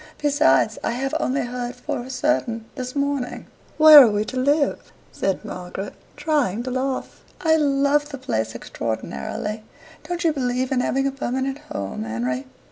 "Besides, 0.17 0.79
I 0.83 0.93
have 0.93 1.13
only 1.19 1.41
heard 1.41 1.75
for 1.75 2.09
certain 2.09 2.65
this 2.73 2.95
morning." 2.95 3.45
"Where 3.77 4.01
are 4.01 4.09
we 4.09 4.25
to 4.25 4.39
live?" 4.39 4.91
said 5.11 5.45
Margaret, 5.45 5.93
trying 6.17 6.63
to 6.63 6.71
laugh. 6.71 7.23
"I 7.39 7.55
loved 7.55 8.09
the 8.09 8.17
place 8.17 8.55
extraordinarily. 8.55 9.61
Don't 10.07 10.23
you 10.23 10.33
believe 10.33 10.71
in 10.71 10.79
having 10.79 11.05
a 11.05 11.11
permanent 11.11 11.59
home, 11.71 12.03
Henry?" 12.03 12.47